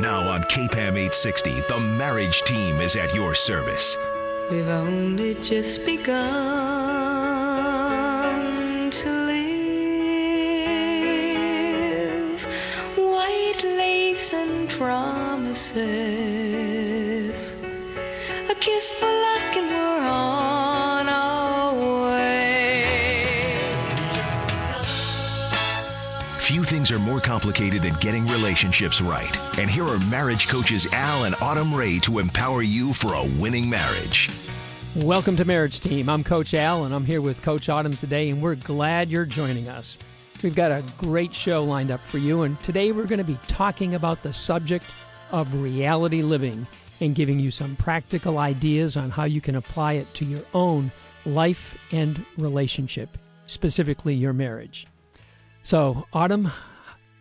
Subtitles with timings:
[0.00, 3.98] Now on KPAM 860, the marriage team is at your service.
[4.50, 6.16] We've only just begun
[8.90, 9.60] to live.
[12.96, 15.76] White lace and promises.
[18.48, 19.19] A kiss for
[26.92, 29.36] are more complicated than getting relationships right.
[29.58, 33.68] And here are marriage coaches Al and Autumn Ray to empower you for a winning
[33.68, 34.30] marriage.
[34.96, 36.08] Welcome to Marriage Team.
[36.08, 39.68] I'm Coach Al, and I'm here with Coach Autumn today, and we're glad you're joining
[39.68, 39.98] us.
[40.42, 43.38] We've got a great show lined up for you, and today we're going to be
[43.46, 44.86] talking about the subject
[45.30, 46.66] of reality living
[47.00, 50.90] and giving you some practical ideas on how you can apply it to your own
[51.24, 54.86] life and relationship, specifically your marriage.
[55.62, 56.50] So, Autumn,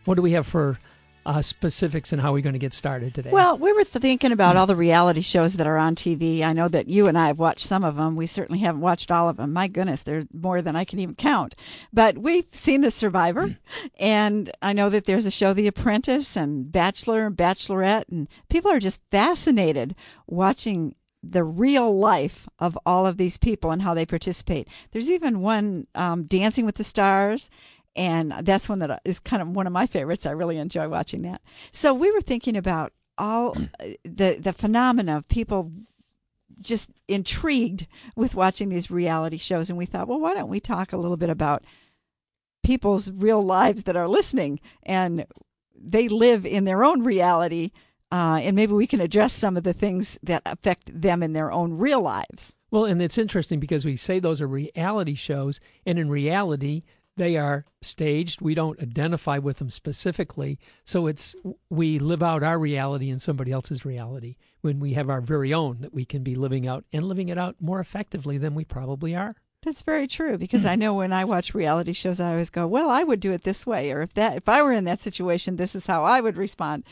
[0.09, 0.79] what do we have for
[1.23, 3.29] uh, specifics and how we're going to get started today?
[3.29, 6.41] Well, we were thinking about all the reality shows that are on TV.
[6.41, 8.15] I know that you and I have watched some of them.
[8.15, 9.53] We certainly haven't watched all of them.
[9.53, 11.53] My goodness, there's more than I can even count.
[11.93, 13.57] But we've seen The Survivor,
[13.99, 18.71] and I know that there's a show, The Apprentice, and Bachelor and Bachelorette, and people
[18.71, 19.93] are just fascinated
[20.25, 24.67] watching the real life of all of these people and how they participate.
[24.89, 27.51] There's even one um, Dancing with the Stars,
[27.95, 30.25] and that's one that is kind of one of my favorites.
[30.25, 31.41] I really enjoy watching that.
[31.71, 35.71] So we were thinking about all uh, the the phenomena of people
[36.61, 40.91] just intrigued with watching these reality shows, and we thought, well, why don't we talk
[40.91, 41.63] a little bit about
[42.63, 45.25] people's real lives that are listening and
[45.81, 47.71] they live in their own reality,
[48.11, 51.51] uh, and maybe we can address some of the things that affect them in their
[51.51, 52.53] own real lives.
[52.71, 56.83] Well, and it's interesting because we say those are reality shows, and in reality,
[57.19, 58.41] they are staged.
[58.41, 60.57] We don't identify with them specifically.
[60.85, 61.35] So it's
[61.69, 65.81] we live out our reality in somebody else's reality when we have our very own
[65.81, 69.15] that we can be living out and living it out more effectively than we probably
[69.15, 69.35] are.
[69.63, 72.89] That's very true because I know when I watch reality shows, I always go, "Well,
[72.89, 75.57] I would do it this way," or if that if I were in that situation,
[75.57, 76.85] this is how I would respond.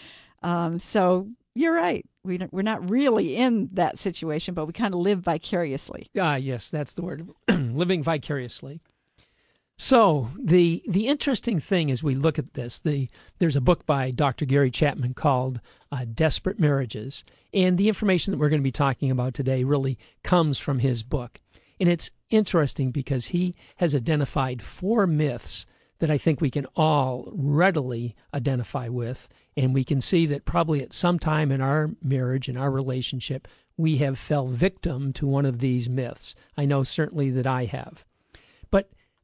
[0.44, 2.06] Um, so you're right.
[2.26, 6.08] We we're not really in that situation, but we kind of live vicariously.
[6.20, 8.82] Ah, yes, that's the word, living vicariously.
[9.78, 14.10] So the the interesting thing as we look at this, the there's a book by
[14.10, 14.46] Dr.
[14.46, 15.62] Gary Chapman called
[15.92, 17.24] uh, "Desperate Marriages,"
[17.54, 21.04] and the information that we're going to be talking about today really comes from his
[21.04, 21.40] book,
[21.80, 25.68] and it's interesting because he has identified four myths
[26.00, 30.82] that I think we can all readily identify with, and we can see that probably
[30.82, 35.46] at some time in our marriage in our relationship we have fell victim to one
[35.46, 36.34] of these myths.
[36.58, 38.06] I know certainly that I have,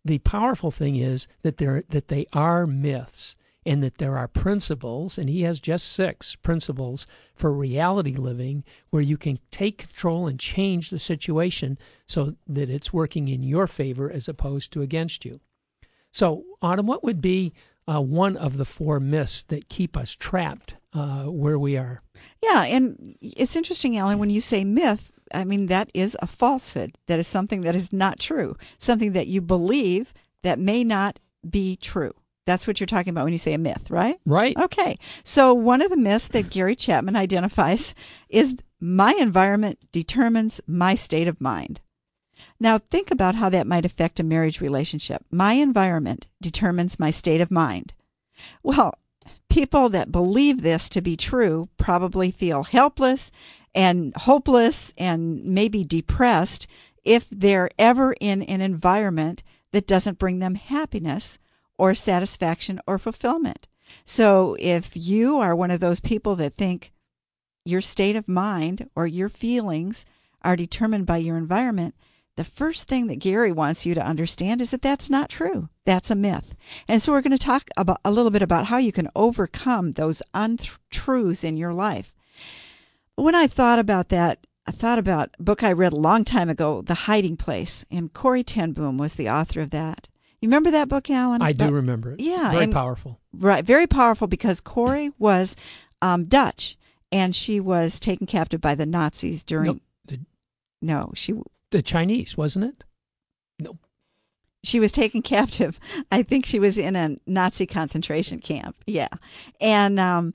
[0.06, 5.18] the powerful thing is that there that they are myths and that there are principles
[5.18, 10.40] and he has just six principles for reality living where you can take control and
[10.40, 15.40] change the situation so that it's working in your favor as opposed to against you.
[16.12, 17.53] So autumn what would be
[17.88, 22.02] uh, one of the four myths that keep us trapped uh, where we are?
[22.42, 26.96] Yeah, and it's interesting, Alan, when you say myth, I mean, that is a falsehood.
[27.08, 30.14] That is something that is not true, something that you believe
[30.44, 32.14] that may not be true.
[32.46, 34.20] That's what you're talking about when you say a myth, right?
[34.26, 34.98] right Okay.
[35.24, 37.96] So, one of the myths that Gary Chapman identifies
[38.30, 41.80] is my environment determines my state of mind.
[42.60, 45.26] Now, think about how that might affect a marriage relationship.
[45.32, 47.94] My environment determines my state of mind.
[48.62, 48.96] Well,
[49.50, 53.32] people that believe this to be true probably feel helpless
[53.76, 56.68] and hopeless and maybe depressed
[57.04, 61.40] if they're ever in an environment that doesn't bring them happiness
[61.78, 63.68] or satisfaction or fulfillment.
[64.06, 66.92] So if you are one of those people that think
[67.66, 70.06] your state of mind or your feelings
[70.42, 71.96] are determined by your environment,
[72.36, 75.69] the first thing that Gary wants you to understand is that that's not true.
[75.86, 76.56] That's a myth.
[76.88, 79.92] And so we're going to talk about a little bit about how you can overcome
[79.92, 82.12] those untruths in your life.
[83.15, 86.50] When I thought about that, I thought about a book I read a long time
[86.50, 90.07] ago, The Hiding Place, and Corrie ten Boom was the author of that.
[90.42, 91.42] You remember that book, Alan?
[91.42, 95.56] i do About- remember it Yeah, very and- powerful Right, very powerful because Corrie was
[96.01, 96.77] um, Dutch,
[97.12, 99.66] and she was taken captive by the Nazis during.
[99.68, 100.19] no, the,
[100.81, 101.33] No, she
[101.71, 102.83] the chinese wasn't it
[103.59, 103.74] No.
[104.63, 105.80] she was taken captive.
[106.12, 108.75] I think she was in a Nazi concentration camp.
[108.86, 109.07] Yeah.
[109.59, 110.33] And um,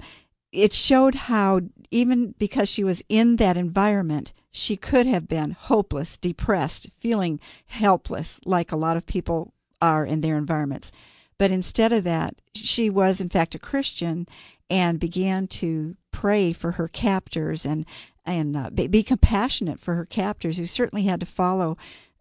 [0.52, 1.60] it showed how,
[1.90, 8.40] even because she was in that environment, she could have been hopeless, depressed, feeling helpless,
[8.44, 10.90] like a lot of people are in their environments.
[11.38, 14.26] But instead of that, she was, in fact, a Christian
[14.70, 17.86] and began to pray for her captors and
[18.26, 21.78] and uh, be, compassionate for her captors who certainly had to follow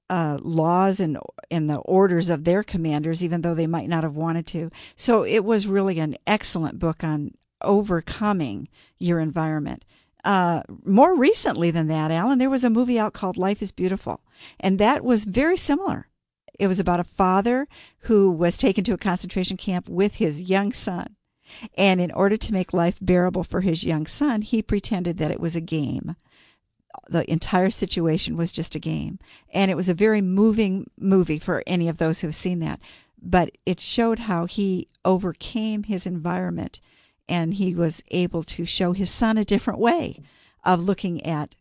[0.10, 1.18] uh, laws and
[1.52, 4.72] and the orders of their commanders, even though they might not have wanted to.
[4.96, 7.32] So it was really an excellent book on
[7.62, 8.68] overcoming
[8.98, 9.84] your environment.
[10.24, 14.22] Uh, more recently than that, Alan, there was a movie out called Life is Beautiful,
[14.60, 16.08] and that was very similar.
[16.60, 17.68] It was about a father
[18.02, 21.16] who was taken to a concentration camp with his young son.
[21.78, 25.40] And in order to make life bearable for his young son, he pretended that it
[25.40, 26.16] was a game.
[27.10, 29.20] The entire situation was just a game.
[29.54, 32.80] And it was a very moving movie for any of those who have seen that.
[33.22, 36.82] But it showed how he overcame his environment
[37.30, 40.22] and he was able to show his son a different way
[40.64, 41.56] of looking at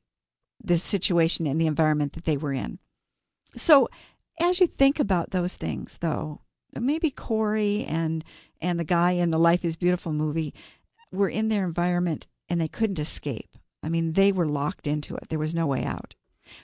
[0.62, 2.78] the situation and the environment that they were in.
[3.56, 3.88] So,
[4.40, 6.40] as you think about those things, though,
[6.74, 8.24] maybe Corrie and
[8.60, 10.54] and the guy in the Life is Beautiful movie
[11.12, 13.56] were in their environment and they couldn't escape.
[13.82, 15.28] I mean, they were locked into it.
[15.28, 16.14] There was no way out.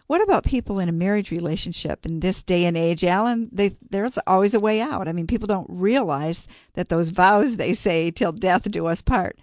[0.07, 3.49] What about people in a marriage relationship in this day and age, Alan?
[3.53, 5.09] They, there's always a way out.
[5.09, 9.39] I mean, people don't realize that those vows they say till death do us part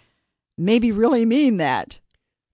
[0.59, 1.99] maybe really mean that.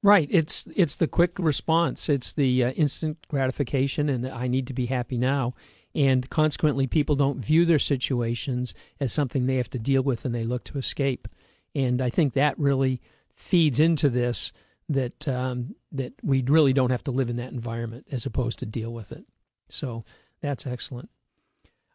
[0.03, 0.29] Right.
[0.31, 2.07] It's it's the quick response.
[2.07, 5.55] It's the uh, instant gratification, and I need to be happy now.
[5.95, 10.35] And consequently, people don't view their situations as something they have to deal with, and
[10.35, 11.27] they look to escape.
[11.73, 13.01] And I think that really
[13.35, 14.51] feeds into this
[14.89, 18.65] that um, that we really don't have to live in that environment as opposed to
[18.65, 19.25] deal with it.
[19.69, 20.03] So
[20.41, 21.09] that's excellent.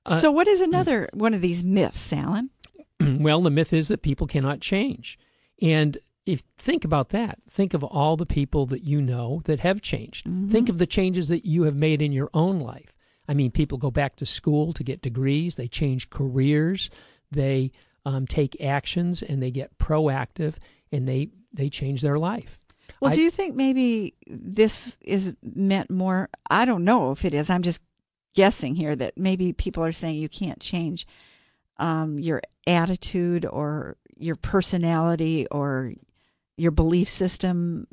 [0.06, 2.50] Uh, so, what is another one of these myths, Alan?
[3.00, 5.18] well, the myth is that people cannot change,
[5.60, 9.82] and if think about that, think of all the people that you know that have
[9.82, 10.26] changed.
[10.26, 10.48] Mm-hmm.
[10.48, 12.96] Think of the changes that you have made in your own life.
[13.28, 16.90] I mean, people go back to school to get degrees, they change careers,
[17.30, 17.72] they
[18.04, 20.54] um, take actions, and they get proactive,
[20.92, 22.59] and they they change their life.
[23.00, 26.28] Well, I- do you think maybe this is meant more?
[26.50, 27.50] I don't know if it is.
[27.50, 27.80] I'm just
[28.34, 31.06] guessing here that maybe people are saying you can't change
[31.78, 35.94] um, your attitude or your personality or
[36.58, 37.86] your belief system,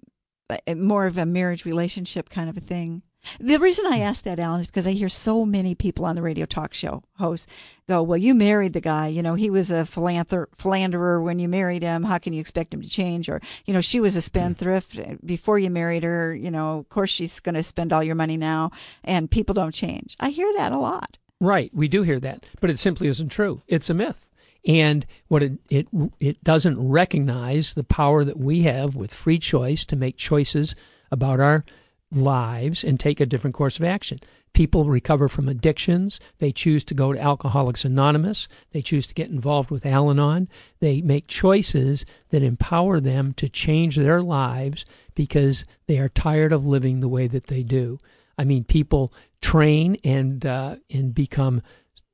[0.49, 3.01] uh, more of a marriage relationship kind of a thing.
[3.39, 6.21] The reason I ask that, Alan, is because I hear so many people on the
[6.21, 7.47] radio talk show hosts
[7.87, 9.07] go, Well, you married the guy.
[9.07, 12.03] You know, he was a philanderer when you married him.
[12.03, 13.29] How can you expect him to change?
[13.29, 16.33] Or, you know, she was a spendthrift before you married her.
[16.33, 18.71] You know, of course, she's going to spend all your money now,
[19.03, 20.15] and people don't change.
[20.19, 21.17] I hear that a lot.
[21.39, 23.61] Right, we do hear that, but it simply isn't true.
[23.67, 24.27] It's a myth.
[24.65, 25.87] And what it, it
[26.19, 30.75] it doesn't recognize the power that we have with free choice to make choices
[31.11, 31.63] about our
[32.11, 34.19] lives and take a different course of action.
[34.53, 36.19] People recover from addictions.
[36.39, 38.47] They choose to go to Alcoholics Anonymous.
[38.71, 40.47] They choose to get involved with Al Anon.
[40.79, 46.65] They make choices that empower them to change their lives because they are tired of
[46.65, 47.99] living the way that they do.
[48.37, 51.61] I mean, people train and uh, and become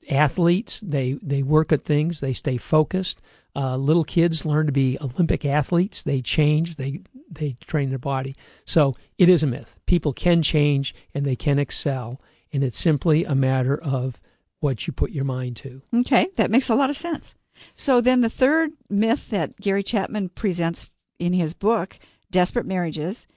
[0.09, 0.79] athletes.
[0.81, 2.19] They they work at things.
[2.19, 3.21] They stay focused.
[3.55, 6.01] Uh, little kids learn to be Olympic athletes.
[6.01, 6.75] They change.
[6.77, 8.35] They they train their body.
[8.65, 9.77] So it is a myth.
[9.85, 12.21] People can change and they can excel,
[12.51, 14.19] and it's simply a matter of
[14.59, 15.81] what you put your mind to.
[15.93, 17.35] Okay, that makes a lot of sense.
[17.75, 21.99] So then the third myth that Gary Chapman presents in his book,
[22.31, 23.27] Desperate Marriages,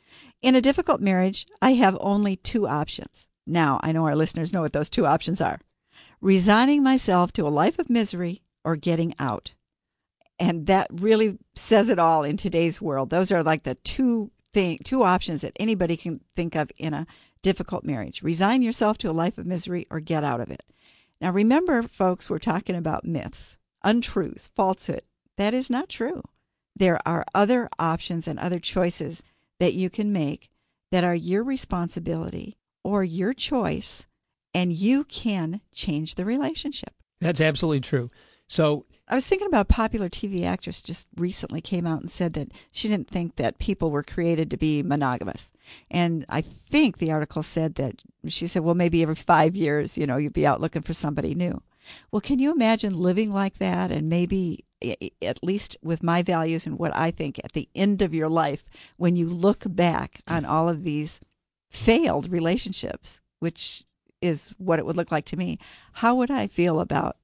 [0.43, 3.29] in a difficult marriage, I have only two options.
[3.47, 5.61] Now, I know our listeners know what those two options are.
[6.21, 9.53] Resigning myself to a life of misery or getting out.
[10.39, 13.11] And that really says it all in today's world.
[13.11, 17.07] Those are like the two thing, two options that anybody can think of in a
[17.43, 18.23] difficult marriage.
[18.23, 20.63] Resign yourself to a life of misery or get out of it.
[21.21, 25.03] Now, remember, folks, we're talking about myths, untruths, falsehood.
[25.39, 26.23] That is not true.
[26.75, 29.23] There are other options and other choices
[29.59, 30.51] that you can make
[30.93, 34.07] that are your responsibility or your choice,
[34.57, 36.95] and you can change the relationship.
[37.21, 38.11] That's absolutely true.
[38.49, 42.33] So I was thinking about a popular TV actress just recently came out and said
[42.33, 45.53] that she didn't think that people were created to be monogamous.
[45.91, 50.07] And I think the article said that she said, well, maybe every five years, you
[50.07, 51.61] know, you'd be out looking for somebody new.
[52.11, 56.23] Well, can you imagine living like that and maybe eh, eh, at least with my
[56.23, 58.65] values and what I think at the end of your life,
[58.97, 61.21] when you look back on all of these
[61.71, 63.85] failed relationships, which
[64.27, 65.59] is what it would look like to me,
[65.95, 67.17] how would I feel about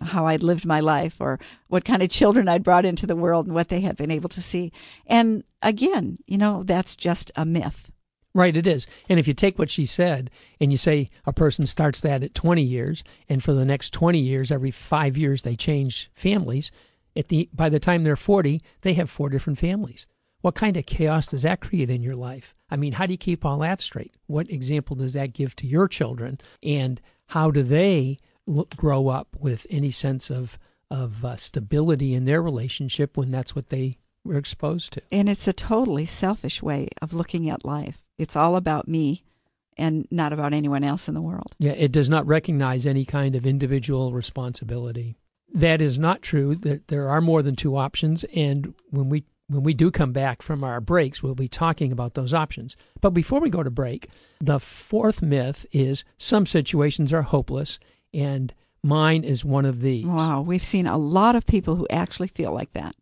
[0.00, 1.38] how I'd lived my life or
[1.68, 4.28] what kind of children I'd brought into the world and what they had been able
[4.30, 4.72] to see.
[5.06, 7.90] And again, you know, that's just a myth.
[8.34, 8.86] Right, it is.
[9.10, 12.34] And if you take what she said and you say a person starts that at
[12.34, 16.70] 20 years, and for the next 20 years, every five years they change families,
[17.14, 20.06] at the by the time they're 40, they have four different families.
[20.42, 22.54] What kind of chaos does that create in your life?
[22.70, 24.14] I mean, how do you keep all that straight?
[24.26, 26.40] What example does that give to your children?
[26.62, 30.58] And how do they look, grow up with any sense of,
[30.90, 35.02] of uh, stability in their relationship when that's what they were exposed to?
[35.10, 38.02] And it's a totally selfish way of looking at life.
[38.18, 39.24] It's all about me
[39.76, 41.54] and not about anyone else in the world.
[41.58, 45.16] Yeah, it does not recognize any kind of individual responsibility.
[45.54, 46.54] That is not true.
[46.56, 50.42] That there are more than two options, and when we when we do come back
[50.42, 52.76] from our breaks, we'll be talking about those options.
[53.00, 54.08] But before we go to break,
[54.40, 57.78] the fourth myth is some situations are hopeless,
[58.12, 60.06] and mine is one of these.
[60.06, 62.94] Wow, we've seen a lot of people who actually feel like that.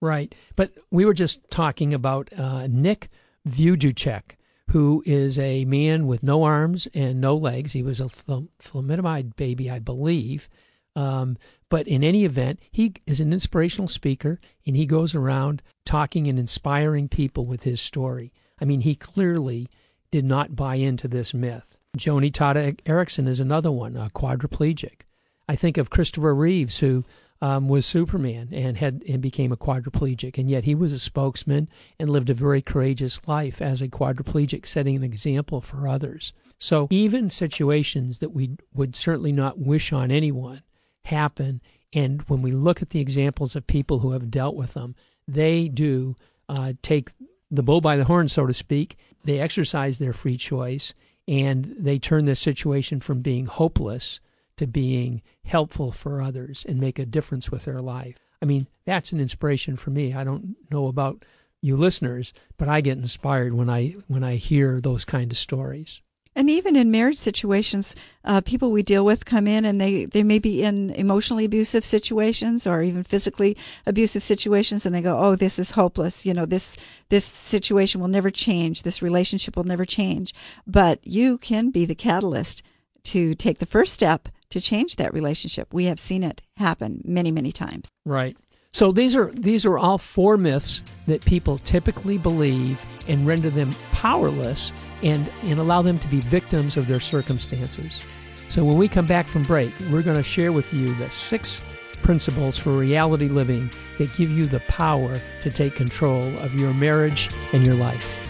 [0.00, 0.34] Right.
[0.56, 3.08] But we were just talking about uh, Nick
[3.48, 4.36] Vujicic,
[4.70, 7.72] who is a man with no arms and no legs.
[7.72, 10.48] He was a thalidomide baby, I believe.
[10.96, 16.26] Um, but in any event, he is an inspirational speaker and he goes around talking
[16.26, 18.32] and inspiring people with his story.
[18.58, 19.68] I mean, he clearly
[20.10, 21.76] did not buy into this myth.
[21.98, 25.02] Joni Tada Eareckson is another one, a quadriplegic.
[25.46, 27.04] I think of Christopher Reeves, who
[27.42, 31.68] um, was Superman and had and became a quadriplegic, and yet he was a spokesman
[32.00, 36.32] and lived a very courageous life as a quadriplegic, setting an example for others.
[36.58, 40.62] So even situations that we would certainly not wish on anyone
[41.04, 41.60] happen,
[41.92, 44.94] and when we look at the examples of people who have dealt with them,
[45.26, 46.16] they do
[46.48, 47.10] uh, take
[47.50, 48.96] the bull by the horn, so to speak.
[49.24, 50.94] They exercise their free choice,
[51.28, 54.20] and they turn this situation from being hopeless
[54.56, 58.16] to being helpful for others and make a difference with their life.
[58.40, 60.14] I mean, that's an inspiration for me.
[60.14, 61.24] I don't know about
[61.60, 66.02] you listeners, but I get inspired when I when I hear those kind of stories.
[66.34, 70.22] And even in marriage situations, uh, people we deal with come in and they, they
[70.22, 75.36] may be in emotionally abusive situations or even physically abusive situations, and they go, "Oh,
[75.36, 76.24] this is hopeless.
[76.24, 76.76] You know, this
[77.10, 78.82] this situation will never change.
[78.82, 80.34] This relationship will never change."
[80.66, 82.62] But you can be the catalyst
[83.04, 85.72] to take the first step to change that relationship.
[85.72, 87.88] We have seen it happen many, many times.
[88.04, 88.36] Right.
[88.74, 93.70] So these are these are all four myths that people typically believe and render them
[93.92, 98.06] powerless and, and allow them to be victims of their circumstances.
[98.48, 101.60] So when we come back from break, we're going to share with you the six
[102.02, 107.28] principles for reality living that give you the power to take control of your marriage
[107.52, 108.21] and your life.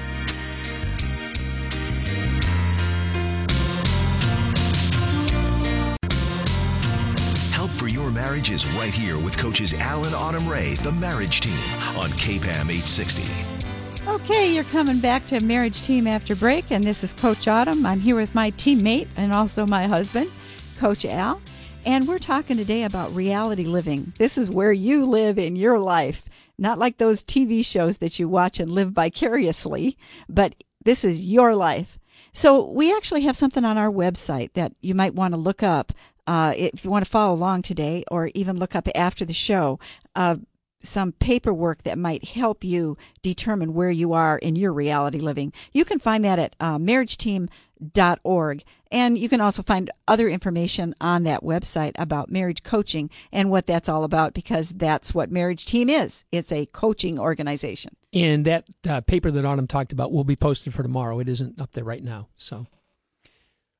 [8.32, 11.52] Marriage is right here with coaches Alan Autumn Ray, the marriage team
[11.98, 14.08] on KPAM 860.
[14.08, 17.84] Okay, you're coming back to Marriage Team after break, and this is Coach Autumn.
[17.84, 20.30] I'm here with my teammate and also my husband,
[20.78, 21.42] Coach Al,
[21.84, 24.14] and we're talking today about reality living.
[24.16, 26.24] This is where you live in your life,
[26.56, 31.54] not like those TV shows that you watch and live vicariously, but this is your
[31.54, 31.98] life.
[32.34, 35.92] So, we actually have something on our website that you might want to look up
[36.26, 39.78] uh, if you want to follow along today or even look up after the show,
[40.14, 40.36] uh,
[40.84, 45.52] some paperwork that might help you determine where you are in your reality living.
[45.72, 48.64] You can find that at uh, marriageteam.org.
[48.90, 53.66] And you can also find other information on that website about marriage coaching and what
[53.66, 56.24] that's all about because that's what Marriage Team is.
[56.30, 57.96] It's a coaching organization.
[58.12, 61.20] And that uh, paper that Autumn talked about will be posted for tomorrow.
[61.20, 62.28] It isn't up there right now.
[62.36, 62.66] So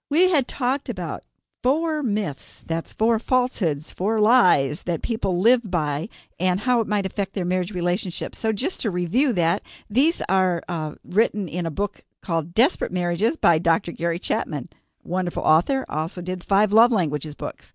[0.08, 1.25] we had talked about
[1.62, 7.07] four myths that's four falsehoods, four lies that people live by, and how it might
[7.07, 8.35] affect their marriage relationship.
[8.35, 13.37] So, just to review that, these are uh, written in a book called Desperate Marriages
[13.37, 13.92] by Dr.
[13.92, 14.69] Gary Chapman.
[15.04, 17.73] Wonderful author, also did five love languages books.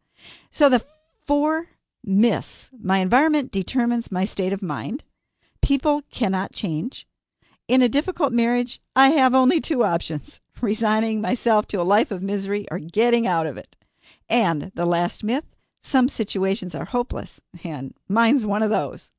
[0.51, 0.83] So, the
[1.25, 1.67] four
[2.03, 5.03] myths my environment determines my state of mind,
[5.61, 7.07] people cannot change.
[7.67, 12.21] In a difficult marriage, I have only two options resigning myself to a life of
[12.21, 13.75] misery or getting out of it.
[14.29, 15.45] And the last myth
[15.87, 19.09] some situations are hopeless, and mine's one of those.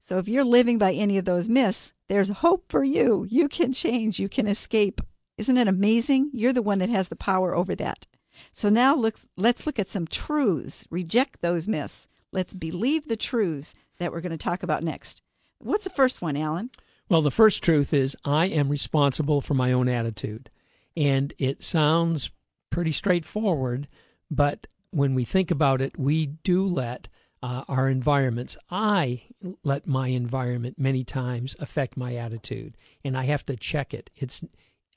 [0.00, 3.26] So if you're living by any of those myths, there's hope for you.
[3.30, 5.00] You can change, you can escape.
[5.38, 6.30] Isn't it amazing?
[6.32, 8.06] You're the one that has the power over that.
[8.52, 10.84] So now let's, let's look at some truths.
[10.90, 12.08] Reject those myths.
[12.32, 15.22] Let's believe the truths that we're going to talk about next.
[15.58, 16.70] What's the first one, Alan?
[17.08, 20.50] Well, the first truth is I am responsible for my own attitude.
[20.96, 22.30] And it sounds
[22.70, 23.88] pretty straightforward,
[24.30, 27.08] but when we think about it, we do let
[27.42, 29.22] uh, our environments, I
[29.64, 34.10] let my environment many times affect my attitude, and I have to check it.
[34.16, 34.42] It's,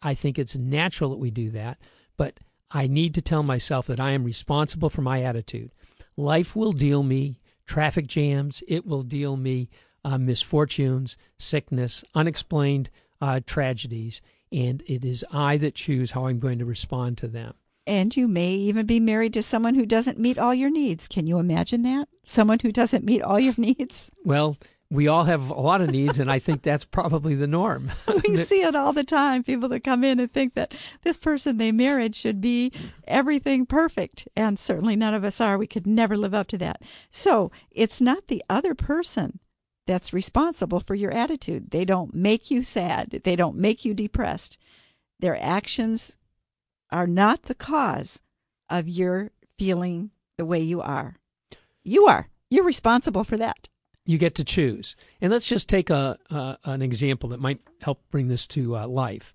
[0.02, 1.80] I think it's natural that we do that,
[2.18, 5.72] but I need to tell myself that I am responsible for my attitude.
[6.18, 8.64] Life will deal me traffic jams.
[8.68, 9.70] It will deal me
[10.04, 12.90] uh, misfortunes, sickness, unexplained
[13.22, 14.22] uh, tragedies,
[14.54, 17.56] and it is I that choose how I'm going to respond to them.
[17.86, 21.08] And you may even be married to someone who doesn't meet all your needs.
[21.08, 22.08] Can you imagine that?
[22.24, 24.10] Someone who doesn't meet all your needs?
[24.24, 24.58] Well,
[24.90, 27.92] we all have a lot of needs, and I think that's probably the norm.
[28.28, 29.44] we see it all the time.
[29.44, 32.72] People that come in and think that this person they married should be
[33.08, 34.28] everything perfect.
[34.36, 35.58] And certainly none of us are.
[35.58, 36.84] We could never live up to that.
[37.10, 39.40] So it's not the other person
[39.86, 41.72] that's responsible for your attitude.
[41.72, 44.58] They don't make you sad, they don't make you depressed.
[45.20, 46.18] Their actions
[46.92, 48.20] are not the cause
[48.70, 51.16] of your feeling the way you are.
[51.84, 52.30] You are.
[52.50, 53.68] You're responsible for that.
[54.06, 54.96] you get to choose.
[55.22, 58.88] And let's just take a, a an example that might help bring this to uh,
[58.88, 59.34] life.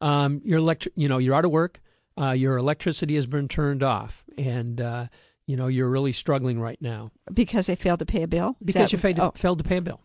[0.00, 1.80] Um, your electric, you know, you're out of work.
[2.18, 5.06] Uh, your electricity has been turned off, and uh,
[5.46, 8.56] you know you're really struggling right now Because they failed to pay a bill?
[8.60, 10.00] Is because that- you failed, oh, failed to pay a bill.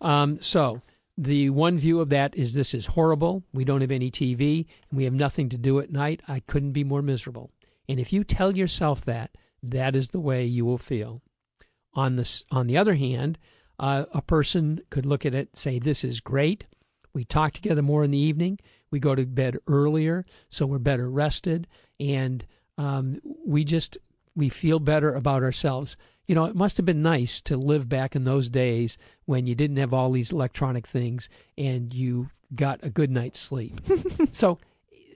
[0.00, 0.80] Um, so
[1.18, 3.44] the one view of that is this is horrible.
[3.52, 6.22] We don't have any TV, and we have nothing to do at night.
[6.26, 7.50] I couldn't be more miserable.
[7.88, 11.20] And if you tell yourself that, that is the way you will feel.
[11.92, 13.38] On this, on the other hand,
[13.78, 16.64] uh, a person could look at it, say, "This is great.
[17.12, 18.58] We talk together more in the evening.
[18.90, 21.66] We go to bed earlier, so we're better rested,
[21.98, 22.46] and
[22.78, 23.98] um, we just
[24.34, 25.96] we feel better about ourselves."
[26.26, 29.56] You know, it must have been nice to live back in those days when you
[29.56, 33.80] didn't have all these electronic things and you got a good night's sleep.
[34.32, 34.58] so,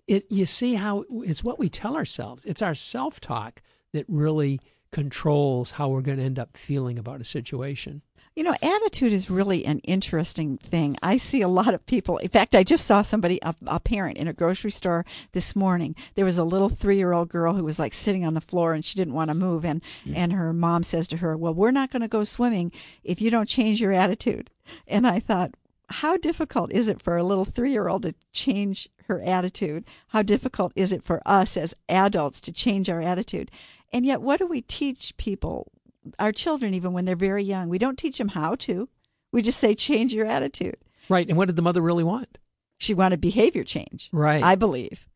[0.08, 2.44] it, you see how it's what we tell ourselves.
[2.44, 7.20] It's our self talk that really controls how we're going to end up feeling about
[7.20, 8.02] a situation.
[8.36, 10.96] You know, attitude is really an interesting thing.
[11.00, 12.18] I see a lot of people.
[12.18, 15.94] In fact, I just saw somebody, a, a parent, in a grocery store this morning.
[16.16, 18.98] There was a little three-year-old girl who was like sitting on the floor and she
[18.98, 19.80] didn't want to move, and
[20.12, 22.72] and her mom says to her, "Well, we're not going to go swimming
[23.04, 24.50] if you don't change your attitude."
[24.88, 25.52] And I thought,
[25.88, 29.84] how difficult is it for a little three-year-old to change her attitude?
[30.08, 33.52] How difficult is it for us as adults to change our attitude?
[33.92, 35.70] And yet, what do we teach people?
[36.18, 38.88] Our children even when they're very young we don't teach them how to
[39.32, 40.76] we just say change your attitude
[41.08, 41.28] Right.
[41.28, 42.38] And what did the mother really want?
[42.78, 44.42] she wanted behavior change Right.
[44.42, 45.06] i believe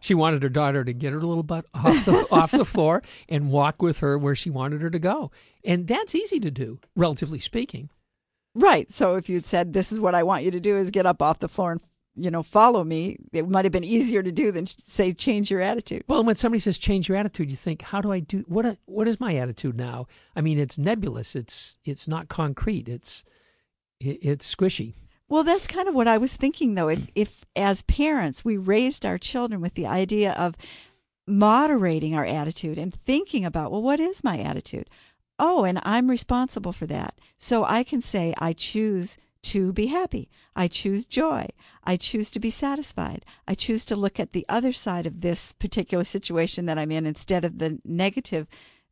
[0.00, 3.50] She wanted her daughter to get her little butt off the, off the floor and
[3.50, 5.30] walk with her where she wanted her to go.
[5.64, 7.90] And that's easy to do, relatively speaking.
[8.54, 11.06] right so if you'd said this is what i want you to do is get
[11.06, 11.80] up off the floor and
[12.18, 15.60] you know follow me it might have been easier to do than say change your
[15.60, 18.78] attitude Well, when somebody says change your attitude, you think, how do I do what?
[18.86, 20.06] What is my attitude now?
[20.34, 21.34] I mean, it's nebulous.
[21.34, 22.88] It's it's not concrete.
[22.88, 23.24] It's
[24.00, 24.94] it, it's squishy.
[25.28, 26.88] Well, that's kind of what I was thinking, though.
[26.88, 30.56] If, if as parents we raised our children with the idea of
[31.26, 34.88] moderating our attitude and thinking about, well, what is my attitude?
[35.38, 37.18] Oh, and I'm responsible for that.
[37.38, 40.28] So I can say, I choose to be happy.
[40.54, 41.48] I choose joy.
[41.84, 43.24] I choose to be satisfied.
[43.46, 47.06] I choose to look at the other side of this particular situation that I'm in
[47.06, 48.46] instead of the negative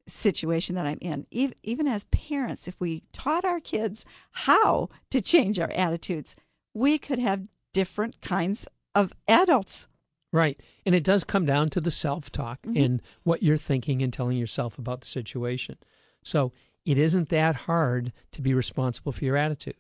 [0.09, 1.27] situation that I'm in.
[1.31, 6.37] Even, even as parents, if we taught our kids how to change our attitudes,
[6.75, 9.89] we could have different kinds of adults.
[10.33, 10.61] Right.
[10.85, 13.21] And it does come down to the self talk and mm-hmm.
[13.23, 15.77] what you're thinking and telling yourself about the situation.
[16.23, 16.53] So
[16.85, 19.77] it isn't that hard to be responsible for your attitude.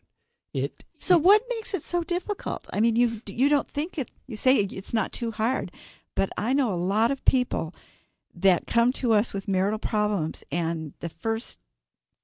[0.56, 2.66] It So what makes it so difficult?
[2.72, 4.10] I mean, you you don't think it.
[4.26, 5.70] You say it's not too hard,
[6.14, 7.74] but I know a lot of people
[8.34, 11.58] that come to us with marital problems, and the first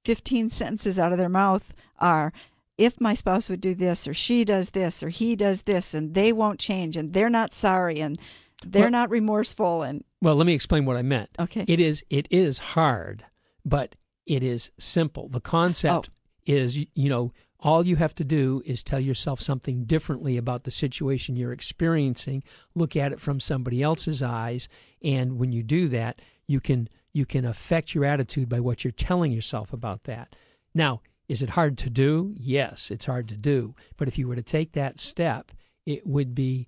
[0.03, 2.33] fifteen sentences out of their mouth are,
[2.77, 6.13] "If my spouse would do this, or she does this, or he does this, and
[6.13, 8.17] they won't change, and they're not sorry, and
[8.65, 11.29] they're Well- not remorseful," and well, let me explain what I meant.
[11.37, 13.25] okay, It is it is hard,
[13.63, 15.27] but it is simple.
[15.29, 16.13] The concept oh.
[16.45, 17.31] is you know
[17.63, 22.43] all you have to do is tell yourself something differently about the situation you're experiencing.
[22.75, 24.67] Look at it from somebody else's eyes,
[25.01, 28.91] and when you do that, you can you can affect your attitude by what you're
[28.91, 30.35] telling yourself about that.
[30.73, 32.35] Now, is it hard to do?
[32.37, 33.75] Yes, it's hard to do.
[33.97, 35.51] But if you were to take that step,
[35.85, 36.67] it would be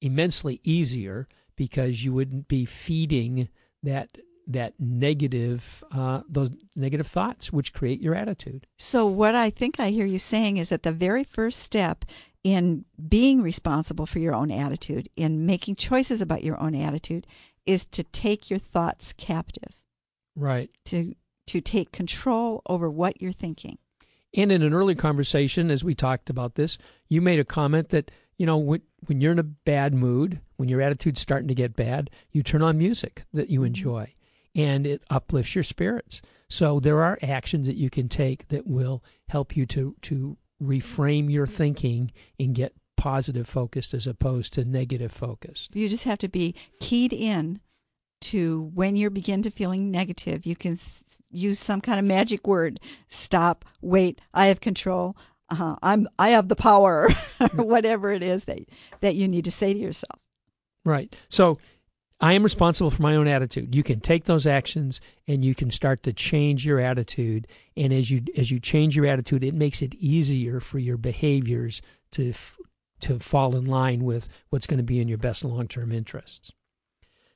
[0.00, 3.48] immensely easier because you wouldn't be feeding
[3.82, 8.66] that that negative uh, those negative thoughts which create your attitude.
[8.76, 12.04] So, what I think I hear you saying is that the very first step
[12.44, 17.26] in being responsible for your own attitude, in making choices about your own attitude,
[17.66, 19.76] is to take your thoughts captive,
[20.34, 20.70] Right.
[20.86, 21.14] to
[21.46, 23.78] to take control over what you're thinking.
[24.34, 26.78] And in an early conversation, as we talked about this,
[27.08, 30.68] you made a comment that you know when when you're in a bad mood, when
[30.68, 34.12] your attitude's starting to get bad, you turn on music that you enjoy,
[34.54, 36.20] and it uplifts your spirits.
[36.48, 41.30] So there are actions that you can take that will help you to to reframe
[41.30, 45.74] your thinking and get positive focused as opposed to negative focused.
[45.74, 47.60] You just have to be keyed in
[48.20, 50.46] to when you begin to feeling negative.
[50.46, 52.78] You can s- use some kind of magic word.
[53.08, 53.64] Stop.
[53.80, 54.20] Wait.
[54.32, 55.16] I have control.
[55.50, 56.08] Uh-huh, I'm.
[56.18, 57.08] I have the power.
[57.40, 58.60] or whatever it is that
[59.00, 60.20] that you need to say to yourself.
[60.84, 61.14] Right.
[61.28, 61.58] So
[62.22, 63.74] I am responsible for my own attitude.
[63.74, 68.12] You can take those actions and you can start to change your attitude and as
[68.12, 71.82] you as you change your attitude it makes it easier for your behaviors
[72.12, 72.58] to f-
[73.00, 76.52] to fall in line with what's going to be in your best long-term interests.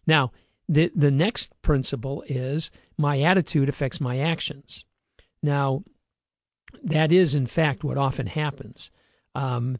[0.06, 0.30] Now,
[0.68, 4.84] the the next principle is my attitude affects my actions.
[5.42, 5.82] Now,
[6.84, 8.92] that is in fact what often happens.
[9.34, 9.78] Um,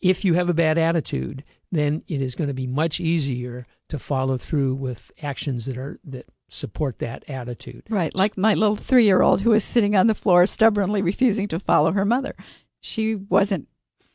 [0.00, 3.98] if you have a bad attitude, then it is going to be much easier to
[3.98, 7.84] follow through with actions that are that support that attitude.
[7.88, 11.48] Right, like my little three year old who was sitting on the floor stubbornly refusing
[11.48, 12.34] to follow her mother.
[12.80, 13.68] She wasn't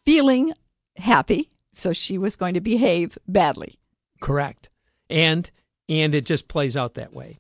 [0.06, 0.54] feeling
[0.98, 3.80] happy, so she was going to behave badly.
[4.22, 4.70] Correct.
[5.10, 5.50] And
[5.90, 7.40] and it just plays out that way.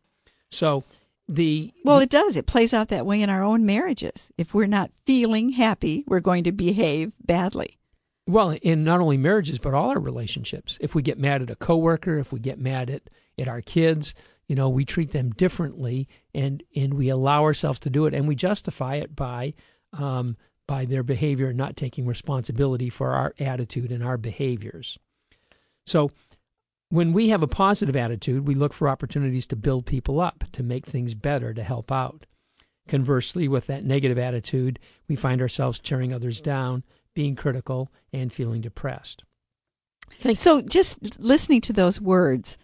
[0.51, 0.83] So
[1.27, 2.37] the Well, it does.
[2.37, 4.31] It plays out that way in our own marriages.
[4.37, 7.79] If we're not feeling happy, we're going to behave badly.
[8.25, 10.77] Well, in not only marriages but all our relationships.
[10.79, 14.13] If we get mad at a coworker, if we get mad at at our kids,
[14.47, 18.27] you know, we treat them differently, and and we allow ourselves to do it, and
[18.27, 19.53] we justify it by
[19.91, 24.97] um, by their behavior and not taking responsibility for our attitude and our behaviors.
[25.85, 26.11] So,
[26.89, 30.63] when we have a positive attitude, we look for opportunities to build people up, to
[30.63, 32.25] make things better, to help out.
[32.87, 36.83] Conversely, with that negative attitude, we find ourselves tearing others down,
[37.13, 39.23] being critical, and feeling depressed.
[40.33, 42.57] So, just listening to those words,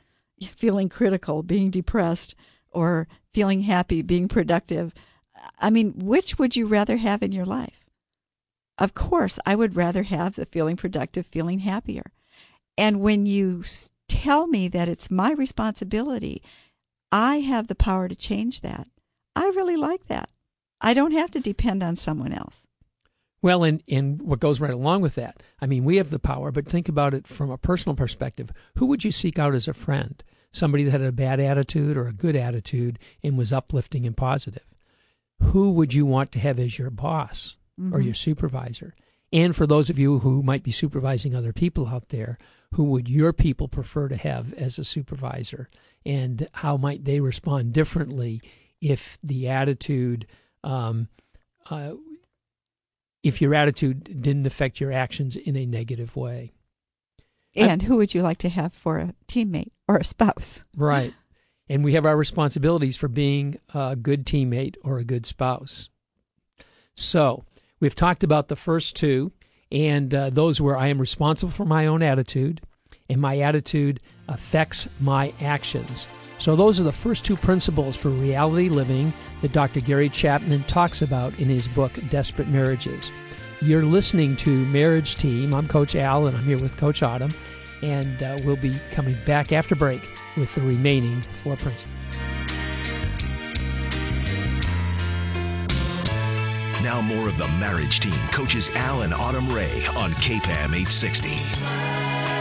[0.55, 2.35] feeling critical, being depressed,
[2.71, 4.93] or feeling happy, being productive,
[5.59, 7.85] I mean, which would you rather have in your life?
[8.77, 12.11] Of course, I would rather have the feeling productive, feeling happier.
[12.77, 13.63] And when you
[14.07, 16.41] tell me that it's my responsibility,
[17.11, 18.87] I have the power to change that.
[19.35, 20.29] I really like that.
[20.81, 22.67] I don't have to depend on someone else.
[23.41, 26.51] Well, and, and what goes right along with that, I mean, we have the power,
[26.51, 28.51] but think about it from a personal perspective.
[28.77, 30.21] Who would you seek out as a friend?
[30.51, 34.65] Somebody that had a bad attitude or a good attitude and was uplifting and positive.
[35.41, 38.05] Who would you want to have as your boss or Mhm.
[38.05, 38.93] your supervisor?
[39.31, 42.37] And for those of you who might be supervising other people out there,
[42.73, 45.69] who would your people prefer to have as a supervisor?
[46.05, 48.41] And how might they respond differently
[48.81, 50.25] if the attitude,
[50.63, 51.07] um,
[51.69, 51.93] uh,
[53.23, 56.51] if your attitude didn't affect your actions in a negative way?
[57.55, 60.61] I- And who would you like to have for a teammate or a spouse?
[60.75, 61.13] Right.
[61.67, 65.89] And we have our responsibilities for being a good teammate or a good spouse.
[66.95, 67.43] So
[67.79, 69.31] we've talked about the first two,
[69.71, 72.61] and uh, those where I am responsible for my own attitude,
[73.09, 76.07] and my attitude affects my actions.
[76.39, 79.81] So those are the first two principles for reality living that Dr.
[79.81, 83.11] Gary Chapman talks about in his book, Desperate Marriages.
[83.61, 85.53] You're listening to Marriage Team.
[85.53, 87.31] I'm Coach Al, and I'm here with Coach Autumn
[87.81, 90.01] and uh, we'll be coming back after break
[90.37, 91.87] with the remaining four principles.
[96.81, 102.38] Now more of the marriage team coaches Al and Autumn Ray on KPAM 860.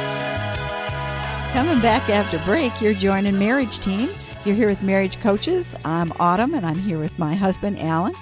[1.52, 4.10] Coming back after break, you're joining Marriage Team.
[4.44, 5.74] You're here with Marriage Coaches.
[5.82, 8.14] I'm Autumn, and I'm here with my husband, Alan.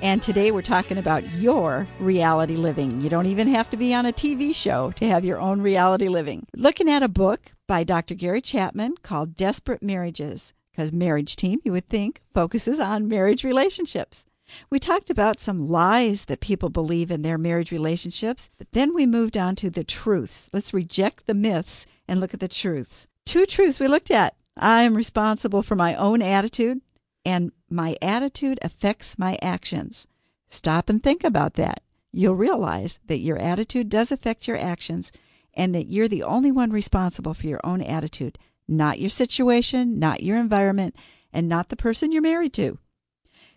[0.00, 3.02] And today we're talking about your reality living.
[3.02, 6.08] You don't even have to be on a TV show to have your own reality
[6.08, 6.46] living.
[6.56, 8.14] Looking at a book by Dr.
[8.14, 14.24] Gary Chapman called Desperate Marriages, because Marriage Team, you would think, focuses on marriage relationships.
[14.70, 19.06] We talked about some lies that people believe in their marriage relationships, but then we
[19.06, 20.48] moved on to the truths.
[20.52, 23.06] Let's reject the myths and look at the truths.
[23.24, 24.34] Two truths we looked at.
[24.56, 26.80] I am responsible for my own attitude,
[27.24, 30.08] and my attitude affects my actions.
[30.48, 31.82] Stop and think about that.
[32.12, 35.12] You'll realize that your attitude does affect your actions
[35.54, 40.24] and that you're the only one responsible for your own attitude, not your situation, not
[40.24, 40.96] your environment,
[41.32, 42.78] and not the person you're married to.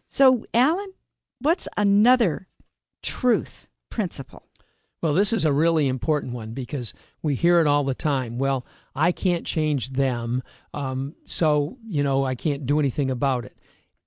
[0.08, 0.94] So, Alan,
[1.40, 2.48] what's another
[3.02, 4.44] truth principle?
[5.04, 8.38] Well, this is a really important one because we hear it all the time.
[8.38, 10.42] Well, I can't change them,
[10.74, 13.58] um, so, you know, I can't do anything about it.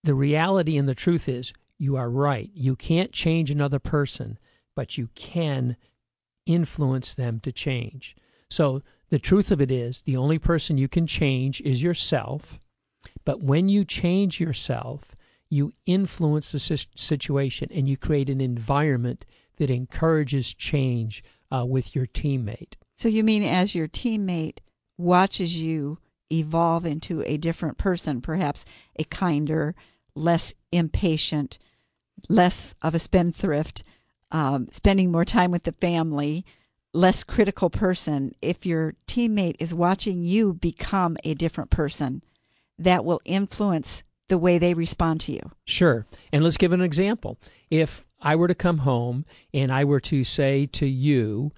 [0.04, 2.50] The reality and the truth is, you are right.
[2.54, 4.38] You can't change another person,
[4.74, 5.76] but you can
[6.46, 8.16] influence them to change.
[8.48, 8.80] So,
[9.10, 12.58] the truth of it is, the only person you can change is yourself.
[13.26, 15.14] But when you change yourself,
[15.50, 22.06] you influence the situation and you create an environment that encourages change uh, with your
[22.06, 22.74] teammate.
[22.96, 24.58] So you mean as your teammate
[24.96, 25.98] watches you
[26.30, 28.64] evolve into a different person, perhaps
[28.98, 29.74] a kinder,
[30.14, 31.58] less impatient,
[32.28, 33.82] less of a spendthrift,
[34.30, 36.44] um, spending more time with the family,
[36.92, 38.34] less critical person.
[38.42, 42.22] If your teammate is watching you become a different person,
[42.78, 45.52] that will influence the way they respond to you.
[45.64, 46.06] Sure.
[46.32, 47.38] And let's give an example.
[47.70, 51.52] If I were to come home and I were to say to you,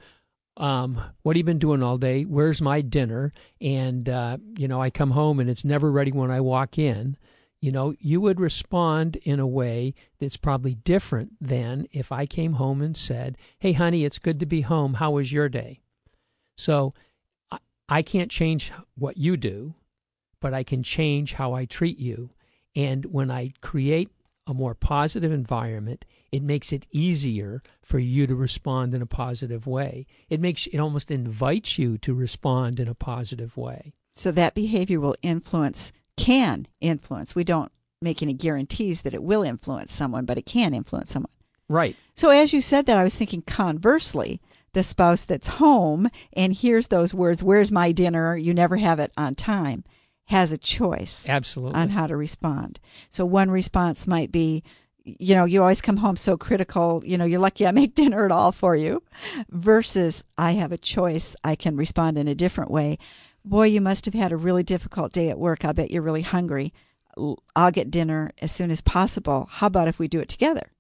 [0.58, 2.24] um, what have you been doing all day?
[2.24, 3.32] Where's my dinner?
[3.58, 7.16] And, uh, you know, I come home and it's never ready when I walk in.
[7.62, 12.52] You know, you would respond in a way that's probably different than if I came
[12.54, 14.94] home and said, Hey, honey, it's good to be home.
[14.94, 15.80] How was your day?
[16.58, 16.92] So
[17.50, 19.74] I, I can't change what you do,
[20.38, 22.28] but I can change how I treat you.
[22.76, 24.10] And when I create
[24.46, 29.66] a more positive environment, it makes it easier for you to respond in a positive
[29.66, 30.06] way.
[30.28, 33.94] It makes it almost invites you to respond in a positive way.
[34.14, 37.34] So that behavior will influence, can influence.
[37.34, 41.32] We don't make any guarantees that it will influence someone, but it can influence someone.
[41.68, 41.96] Right.
[42.14, 44.40] So as you said that, I was thinking conversely,
[44.72, 48.36] the spouse that's home and hears those words, Where's my dinner?
[48.36, 49.84] You never have it on time,
[50.26, 51.80] has a choice Absolutely.
[51.80, 52.78] on how to respond.
[53.10, 54.62] So one response might be,
[55.18, 58.24] you know, you always come home so critical, you know, you're lucky I make dinner
[58.24, 59.02] at all for you,
[59.50, 61.34] versus I have a choice.
[61.44, 62.98] I can respond in a different way.
[63.44, 65.64] Boy, you must have had a really difficult day at work.
[65.64, 66.72] I bet you're really hungry.
[67.56, 69.48] I'll get dinner as soon as possible.
[69.50, 70.70] How about if we do it together?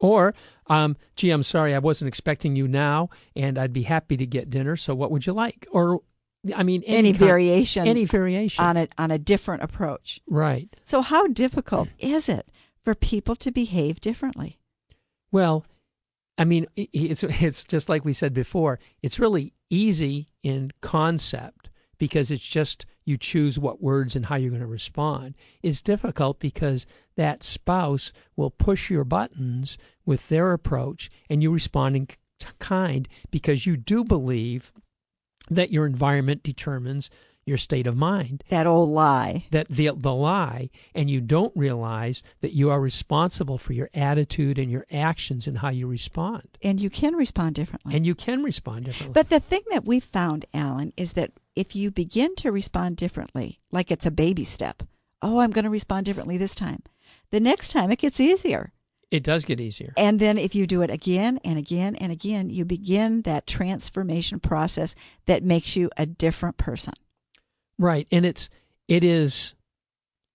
[0.00, 0.34] Or,
[0.66, 4.50] um, gee, I'm sorry, I wasn't expecting you now, and I'd be happy to get
[4.50, 4.74] dinner.
[4.74, 5.66] So, what would you like?
[5.70, 6.00] Or,
[6.56, 10.20] I mean, any, Any, variation any variation, on a on a different approach.
[10.26, 10.68] right?
[10.82, 12.48] So how difficult is it
[12.84, 14.58] for people to behave differently?
[15.30, 15.64] Well,
[16.38, 18.78] I mean, it's it's just like we said before.
[19.02, 24.50] It's really easy in concept because it's just you choose what words and how you're
[24.50, 25.34] going to respond.
[25.62, 31.96] It's difficult because that spouse will push your buttons with their approach, and you respond
[31.96, 32.08] in
[32.58, 34.72] kind because you do believe
[35.48, 37.10] that your environment determines
[37.44, 39.46] your state of mind That old lie.
[39.50, 44.58] that the the lie and you don't realize that you are responsible for your attitude
[44.58, 47.94] and your actions and how you respond And you can respond differently.
[47.96, 51.74] and you can respond differently But the thing that we found, Alan, is that if
[51.76, 54.82] you begin to respond differently, like it's a baby step,
[55.20, 56.82] oh, I'm going to respond differently this time,
[57.30, 58.72] the next time it gets easier.
[59.10, 62.48] it does get easier And then if you do it again and again and again,
[62.50, 64.94] you begin that transformation process
[65.26, 66.94] that makes you a different person.
[67.82, 68.48] Right and it's
[68.88, 69.54] it is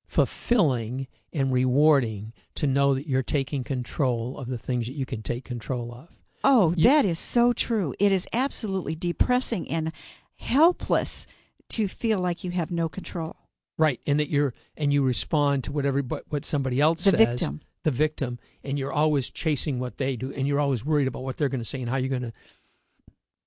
[0.08, 5.22] fulfilling and rewarding to know that you're taking control of the things that you can
[5.22, 6.10] take control of
[6.44, 7.94] Oh, You- that is so true.
[8.00, 9.92] It is absolutely depressing and
[10.36, 11.26] helpless
[11.70, 13.36] to feel like you have no control.
[13.78, 17.20] right and that you're and you respond to whatever but what somebody else The says
[17.42, 17.62] victim.
[17.84, 21.38] the victim and you're always chasing what they do and you're always worried about what
[21.38, 22.34] they're going to say and how you're going to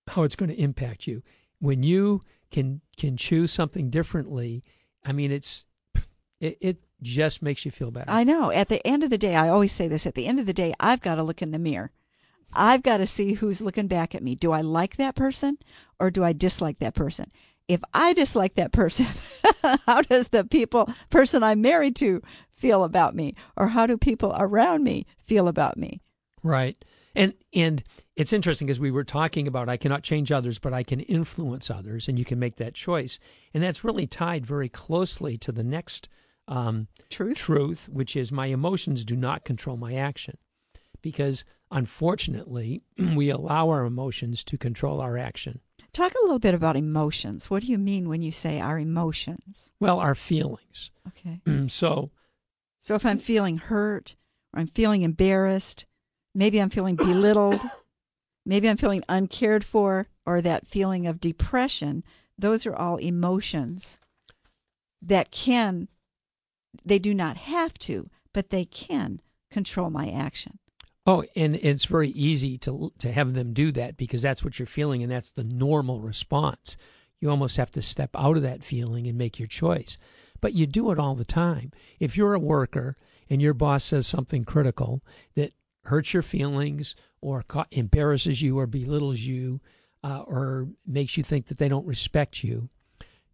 [0.08, 1.22] how it's going to impact you
[1.60, 4.62] when you can can choose something differently
[5.04, 5.66] i mean it's
[6.40, 8.50] it, it just makes you feel better I know.
[8.50, 10.52] At the end of the day, I always say this at the end of the
[10.52, 11.92] day, I've got to look in the mirror.
[12.52, 14.34] I've got to see who's looking back at me.
[14.34, 15.58] Do I like that person
[15.98, 17.30] or do I dislike that person?
[17.68, 19.06] If I dislike that person,
[19.86, 23.34] how does the people, person I'm married to, feel about me?
[23.56, 26.00] Or how do people around me feel about me?
[26.42, 26.84] right
[27.14, 27.82] and and
[28.20, 31.70] it's interesting because we were talking about i cannot change others but i can influence
[31.70, 33.18] others and you can make that choice
[33.54, 36.08] and that's really tied very closely to the next
[36.48, 37.36] um, Truth?
[37.36, 40.36] truth, which is my emotions do not control my action.
[41.00, 42.82] Because unfortunately,
[43.14, 45.60] we allow our emotions to control our action.
[45.92, 47.50] Talk a little bit about emotions.
[47.50, 49.72] What do you mean when you say our emotions?
[49.80, 50.90] Well, our feelings.
[51.08, 51.40] Okay.
[51.68, 52.10] so,
[52.80, 54.16] So if I'm feeling hurt
[54.52, 55.86] or I'm feeling embarrassed,
[56.34, 57.60] maybe I'm feeling belittled,
[58.44, 62.04] maybe I'm feeling uncared for, or that feeling of depression,
[62.38, 63.98] those are all emotions
[65.02, 65.88] that can,
[66.84, 70.58] they do not have to, but they can control my action.
[71.06, 74.66] oh, and it's very easy to to have them do that because that's what you're
[74.66, 76.76] feeling and that's the normal response.
[77.20, 79.96] You almost have to step out of that feeling and make your choice.
[80.40, 81.72] But you do it all the time.
[81.98, 82.96] If you're a worker
[83.28, 85.02] and your boss says something critical
[85.34, 85.52] that
[85.84, 89.60] hurts your feelings or embarrasses you or belittles you
[90.02, 92.68] uh, or makes you think that they don't respect you,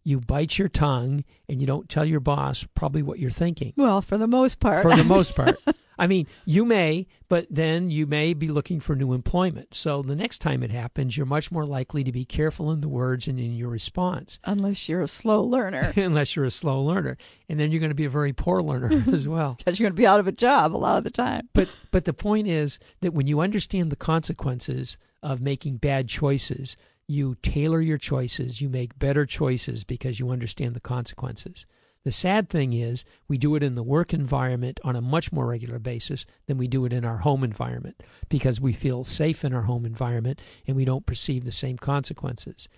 [0.03, 4.01] you bite your tongue and you don't tell your boss probably what you're thinking Well,
[4.01, 4.81] for the most part.
[4.81, 5.57] for the most part.
[5.97, 9.73] I mean, you may, but then you may be looking for new employment.
[9.73, 12.89] So the next time it happens, you're much more likely to be careful in the
[12.89, 15.93] words and in your response, Unless you're a slow learner.
[15.97, 17.17] unless you're a slow learner.
[17.49, 19.55] And then you're going to be a very poor learner as well.
[19.57, 21.49] Because you're going to be out of a job a lot of the time.
[21.53, 26.77] But but the point is that when you understand the consequences of making bad choices,
[27.07, 31.65] you tailor your choices, you make better choices because you understand the consequences.
[32.03, 35.45] The sad thing is, we do it in the work environment on a much more
[35.47, 39.53] regular basis than we do it in our home environment because we feel safe in
[39.53, 42.69] our home environment and we don't perceive the same consequences.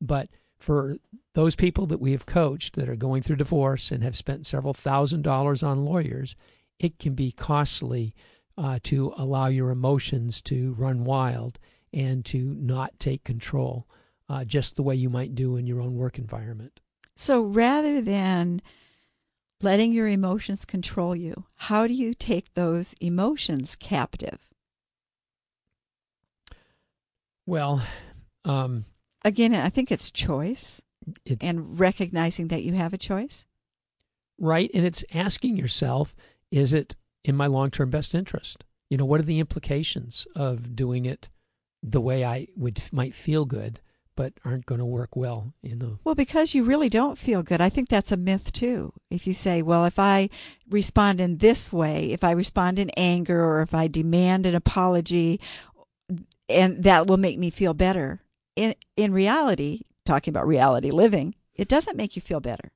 [0.00, 0.28] But
[0.58, 0.96] for
[1.34, 4.74] those people that we have coached that are going through divorce and have spent several
[4.74, 6.36] thousand dollars on lawyers,
[6.78, 8.14] it can be costly
[8.56, 11.58] uh, to allow your emotions to run wild
[11.92, 13.88] and to not take control,
[14.28, 16.80] uh, just the way you might do in your own work environment.
[17.20, 18.62] So rather than
[19.60, 24.48] letting your emotions control you, how do you take those emotions captive?
[27.44, 27.82] Well,
[28.46, 28.86] um,
[29.22, 30.80] Again, I think it's choice
[31.26, 33.44] it's and recognizing that you have a choice.
[34.38, 36.16] right, and it's asking yourself,
[36.50, 38.64] is it in my long-term best interest?
[38.88, 41.28] You know, what are the implications of doing it
[41.82, 43.78] the way I would might feel good,
[44.20, 47.62] but aren't going to work well in the Well, because you really don't feel good.
[47.62, 48.92] I think that's a myth too.
[49.08, 50.28] If you say, well, if I
[50.68, 55.40] respond in this way, if I respond in anger or if I demand an apology,
[56.50, 58.20] and that will make me feel better.
[58.56, 62.72] In in reality, talking about reality living, it doesn't make you feel better.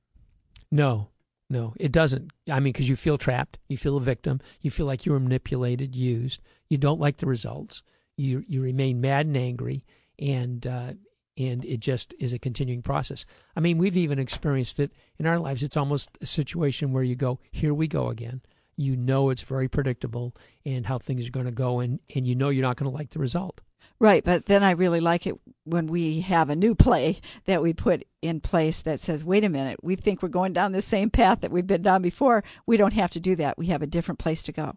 [0.71, 1.09] No,
[1.47, 2.31] no, it doesn't.
[2.49, 5.19] I mean, because you feel trapped, you feel a victim, you feel like you were
[5.19, 6.41] manipulated, used.
[6.69, 7.83] You don't like the results.
[8.17, 9.83] You you remain mad and angry,
[10.17, 10.93] and uh,
[11.37, 13.25] and it just is a continuing process.
[13.55, 15.63] I mean, we've even experienced it in our lives.
[15.63, 18.41] It's almost a situation where you go, here we go again.
[18.77, 22.35] You know it's very predictable and how things are going to go, and and you
[22.35, 23.61] know you're not going to like the result.
[23.97, 27.71] Right, but then I really like it when we have a new play that we
[27.71, 31.09] put in place that says, wait a minute, we think we're going down the same
[31.09, 32.43] path that we've been down before.
[32.65, 33.57] We don't have to do that.
[33.57, 34.73] We have a different place to go.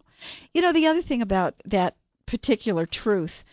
[0.53, 3.43] You know, the other thing about that particular truth,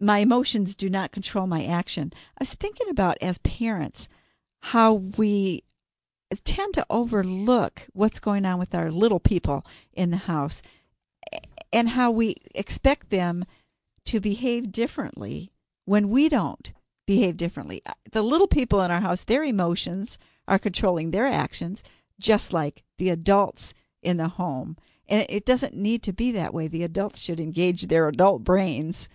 [0.00, 2.12] my emotions do not control my action.
[2.38, 4.08] I was thinking about as parents
[4.60, 5.62] how we
[6.44, 10.62] tend to overlook what's going on with our little people in the house
[11.72, 13.44] and how we expect them
[14.06, 15.50] to behave differently
[15.84, 16.72] when we don't
[17.06, 17.82] behave differently.
[17.84, 21.82] Uh, The little people in our house, their emotions are controlling their actions,
[22.18, 24.76] just like the adults in the home.
[25.08, 26.68] And it doesn't need to be that way.
[26.68, 29.08] The adults should engage their adult brains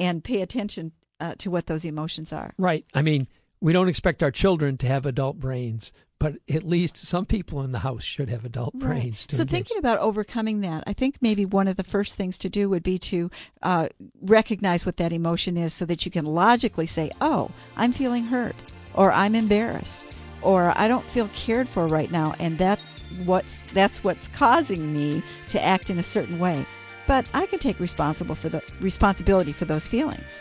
[0.00, 2.54] and pay attention uh, to what those emotions are.
[2.58, 2.84] Right.
[2.94, 3.28] I mean,
[3.60, 7.72] we don't expect our children to have adult brains, but at least some people in
[7.72, 9.26] the house should have adult brains.
[9.26, 9.52] To So, engage.
[9.52, 12.82] thinking about overcoming that, I think maybe one of the first things to do would
[12.82, 13.30] be to
[13.62, 13.88] uh,
[14.22, 18.56] recognize what that emotion is so that you can logically say, oh, I'm feeling hurt,
[18.94, 20.02] or I'm embarrassed,
[20.40, 22.80] or I don't feel cared for right now, and that
[23.24, 26.64] what's that's what's causing me to act in a certain way.
[27.10, 30.40] But I can take responsible for the responsibility for those feelings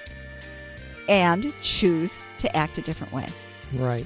[1.08, 3.26] and choose to act a different way.
[3.74, 4.06] Right.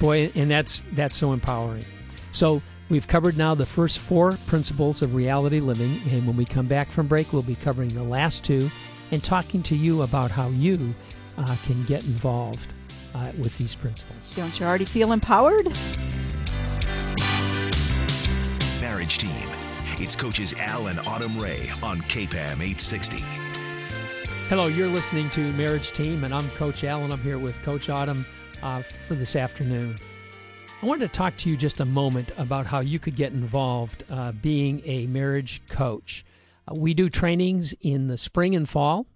[0.00, 1.84] Boy, and that's that's so empowering.
[2.32, 6.66] So we've covered now the first four principles of reality living, and when we come
[6.66, 8.68] back from break, we'll be covering the last two
[9.12, 10.90] and talking to you about how you
[11.38, 12.68] uh, can get involved
[13.14, 14.34] uh, with these principles.
[14.34, 15.66] Don't you already feel empowered?
[18.80, 19.51] Marriage Team.
[20.02, 23.18] It's coaches Al and Autumn Ray on KPAM 860.
[24.48, 27.88] Hello, you're listening to Marriage Team, and I'm Coach Al, and I'm here with Coach
[27.88, 28.26] Autumn
[28.64, 29.94] uh, for this afternoon.
[30.82, 34.02] I wanted to talk to you just a moment about how you could get involved
[34.10, 36.24] uh, being a marriage coach.
[36.66, 39.06] Uh, we do trainings in the spring and fall,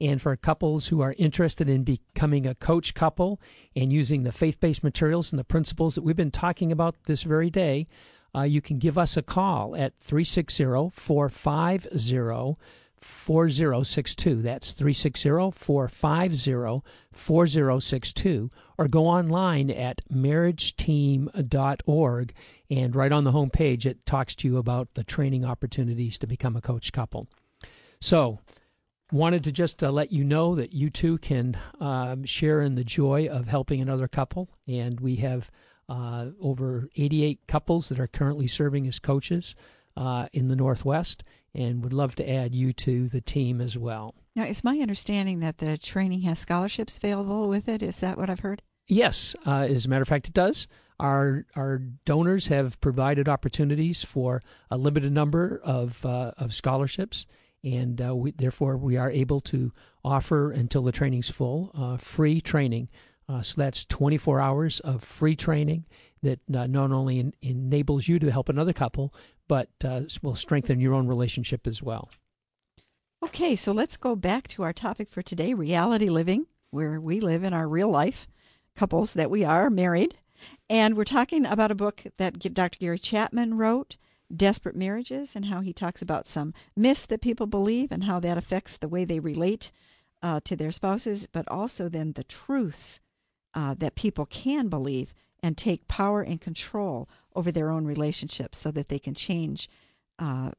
[0.00, 3.40] and for couples who are interested in becoming a coach couple
[3.74, 7.24] and using the faith based materials and the principles that we've been talking about this
[7.24, 7.86] very day,
[8.34, 12.56] uh, you can give us a call at 360 450
[13.00, 14.42] 4062.
[14.42, 18.50] That's 360 450 4062.
[18.76, 22.32] Or go online at marriageteam.org.
[22.70, 26.26] And right on the home page, it talks to you about the training opportunities to
[26.26, 27.28] become a coach couple.
[28.00, 28.40] So,
[29.10, 32.84] wanted to just uh, let you know that you too can um, share in the
[32.84, 34.50] joy of helping another couple.
[34.66, 35.50] And we have
[35.88, 39.54] uh, over 88 couples that are currently serving as coaches
[39.96, 41.24] uh, in the Northwest
[41.54, 44.14] and would love to add you to the team as well.
[44.36, 47.82] Now, it's my understanding that the training has scholarships available with it.
[47.82, 48.62] Is that what I've heard?
[48.86, 50.68] Yes, uh, as a matter of fact, it does.
[51.00, 57.26] Our our donors have provided opportunities for a limited number of uh, of scholarships,
[57.62, 59.72] and uh, we, therefore we are able to
[60.04, 62.88] offer until the training's full uh, free training.
[63.28, 65.84] Uh, so that's 24 hours of free training
[66.22, 69.12] that uh, not only en- enables you to help another couple,
[69.46, 72.10] but uh, will strengthen your own relationship as well.
[73.22, 77.44] Okay, so let's go back to our topic for today reality living, where we live
[77.44, 78.28] in our real life
[78.76, 80.18] couples that we are married.
[80.70, 82.78] And we're talking about a book that Dr.
[82.78, 83.96] Gary Chapman wrote,
[84.34, 88.38] Desperate Marriages, and how he talks about some myths that people believe and how that
[88.38, 89.72] affects the way they relate
[90.22, 93.00] uh, to their spouses, but also then the truths
[93.58, 98.70] uh, that people can believe and take power and control over their own relationships so
[98.70, 99.68] that they can change
[100.20, 100.52] uh,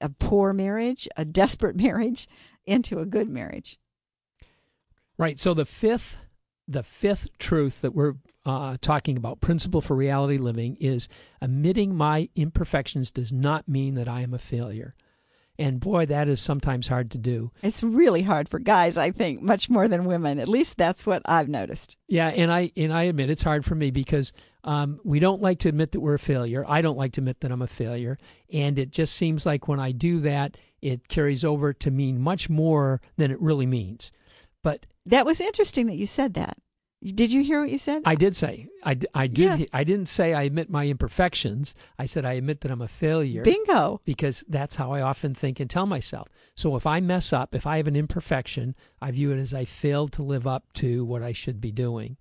[0.00, 2.26] a, poor marriage, a desperate marriage,
[2.64, 3.78] into a good marriage.
[5.18, 5.38] Right.
[5.38, 6.16] So the fifth
[6.66, 8.14] the fifth truth that we're
[8.46, 11.08] uh, talking about, principle for reality living, is
[11.42, 14.94] admitting my imperfections does not mean that I am a failure.
[15.58, 17.50] And boy, that is sometimes hard to do.
[17.62, 20.38] It's really hard for guys, I think, much more than women.
[20.38, 21.96] At least that's what I've noticed.
[22.06, 24.32] Yeah, and I and I admit it's hard for me because
[24.62, 26.64] um, we don't like to admit that we're a failure.
[26.68, 28.18] I don't like to admit that I'm a failure,
[28.52, 32.48] and it just seems like when I do that, it carries over to mean much
[32.48, 34.12] more than it really means.
[34.62, 36.58] But That was interesting that you said that.
[37.02, 38.02] Did you hear what you said?
[38.04, 39.66] I did say I, I did Yeah.
[39.72, 41.74] I didn't say I admit my imperfections.
[41.98, 43.42] I said I admit that I'm a failure.
[43.42, 44.00] Bingo.
[44.04, 46.28] because that's how I often think and tell myself.
[46.56, 49.64] So if I mess up, if I have an imperfection, I view it as I
[49.64, 52.16] failed to live up to what I should be doing.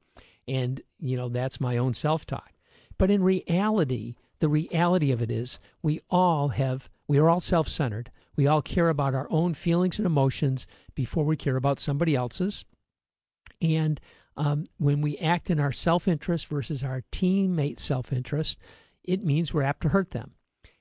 [0.48, 2.52] And, you know, that's my own self talk.
[3.00, 7.68] But in reality, the reality of it is we all have, we are all self
[7.68, 8.12] centered.
[8.36, 12.66] We all care about our own feelings and emotions before we care about somebody else's.
[13.62, 14.00] And
[14.38, 18.60] um, when we act in our self interest versus our teammate self interest,
[19.04, 20.34] it means we're apt to hurt them.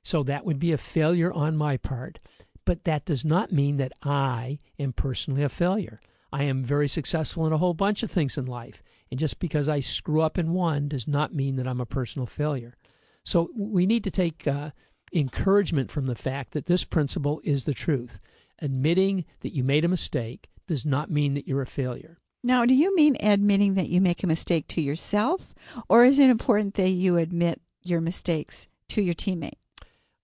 [0.03, 2.21] So that would be a failure on my part.
[2.65, 6.01] But that does not mean that I am personally a failure.
[6.33, 8.83] I am very successful in a whole bunch of things in life.
[9.11, 12.27] And just because I screw up in one does not mean that I'm a personal
[12.27, 12.77] failure.
[13.25, 14.71] So we need to take uh,
[15.13, 18.19] encouragement from the fact that this principle is the truth.
[18.61, 22.19] Admitting that you made a mistake does not mean that you're a failure.
[22.47, 25.53] Now, do you mean admitting that you make a mistake to yourself,
[25.89, 29.59] or is it important that you admit your mistakes to your teammate?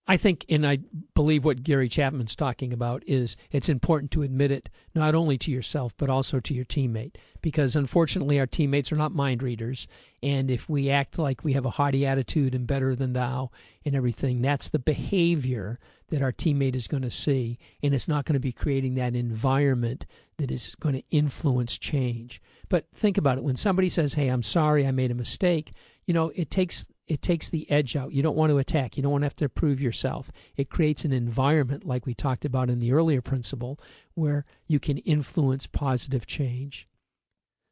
[0.07, 0.79] I think, and I
[1.17, 5.51] believe what Gary Chapman's talking about is it's important to admit it not only to
[5.51, 7.17] yourself, but also to your teammate.
[7.41, 9.89] Because unfortunately, our teammates are not mind readers.
[10.23, 13.51] And if we act like we have a haughty attitude and better than thou
[13.85, 15.81] and everything, that's the behavior
[16.13, 17.59] that our teammate is going to see.
[17.83, 20.05] And it's not going to be creating that environment
[20.37, 22.41] that is going to influence change.
[22.69, 25.73] But think about it when somebody says, Hey, I'm sorry, I made a mistake,
[26.07, 28.13] you know, it takes it takes the edge out.
[28.13, 28.97] You don't want to attack.
[28.97, 30.31] You don't want to have to prove yourself.
[30.57, 33.79] It creates an environment, like we talked about in the earlier principle,
[34.15, 36.89] where you can influence positive change.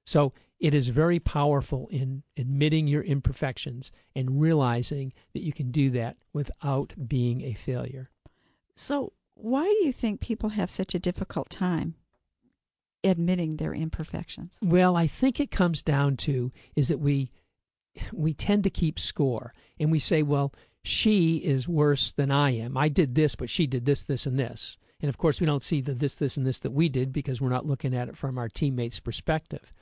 [0.05, 5.91] So it is very powerful in admitting your imperfections and realizing that you can do
[5.91, 8.11] that without being a failure.
[8.81, 11.97] So, why do you think people have such a difficult time
[13.05, 14.59] admitting their imperfections?
[14.62, 17.31] Well, I think it comes down to is that we
[18.11, 22.78] we tend to keep score and we say, well, she is worse than I am.
[22.78, 24.78] I did this, but she did this, this, and this.
[25.03, 27.39] And of course, we don't see the this, this, and this that we did because
[27.39, 29.72] we're not looking at it from our teammates' perspective.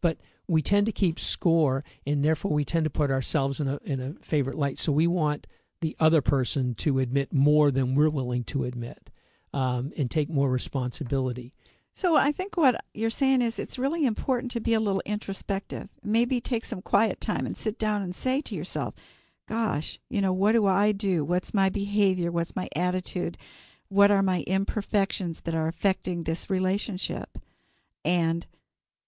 [0.00, 0.16] But
[0.48, 4.00] we tend to keep score, and therefore we tend to put ourselves in a in
[4.00, 4.78] a favorite light.
[4.78, 5.46] So we want
[5.80, 9.10] the other person to admit more than we're willing to admit,
[9.52, 11.54] um, and take more responsibility.
[11.94, 15.88] So, I think what you're saying is it's really important to be a little introspective.
[16.04, 18.94] Maybe take some quiet time and sit down and say to yourself,
[19.48, 21.24] Gosh, you know, what do I do?
[21.24, 22.32] What's my behavior?
[22.32, 23.38] What's my attitude?
[23.88, 27.38] What are my imperfections that are affecting this relationship?
[28.04, 28.46] And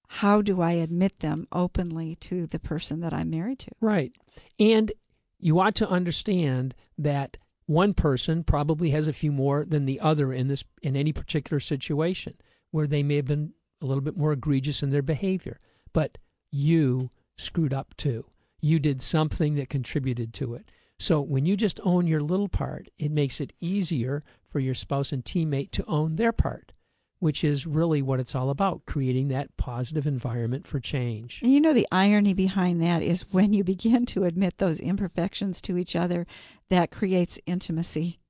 [0.08, 3.70] how do I admit them openly to the person that I'm married to?
[3.80, 4.12] Right.
[4.58, 4.92] And
[5.38, 7.36] you ought to understand that
[7.66, 11.60] one person probably has a few more than the other in this in any particular
[11.60, 12.34] situation
[12.70, 15.60] where they may have been a little bit more egregious in their behavior.
[15.92, 16.18] But
[16.50, 18.24] you screwed up too.
[18.60, 20.70] You did something that contributed to it.
[20.98, 25.12] So when you just own your little part, it makes it easier for your spouse
[25.12, 26.72] and teammate to own their part,
[27.20, 31.40] which is really what it's all about, creating that positive environment for change.
[31.42, 35.60] And you know, the irony behind that is when you begin to admit those imperfections
[35.62, 36.26] to each other,
[36.68, 38.20] that creates intimacy.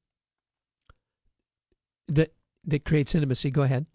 [2.09, 2.32] That
[2.64, 3.51] that creates intimacy.
[3.51, 3.86] Go ahead.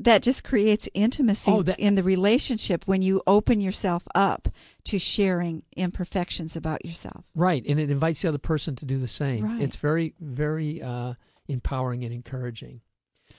[0.00, 4.48] that just creates intimacy Oh, that- in the relationship when you open yourself up
[4.84, 7.24] to sharing imperfections about yourself.
[7.34, 9.44] Right, and it invites the other person to do the same.
[9.44, 9.60] Right.
[9.60, 11.14] It's very, very uh,
[11.48, 12.80] empowering and encouraging.